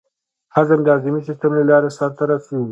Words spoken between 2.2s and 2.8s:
رسېږي.